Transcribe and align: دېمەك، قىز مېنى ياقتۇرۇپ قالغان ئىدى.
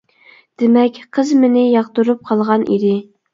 دېمەك، 0.61 0.97
قىز 1.17 1.33
مېنى 1.41 1.67
ياقتۇرۇپ 1.67 2.25
قالغان 2.31 2.67
ئىدى. 2.79 2.97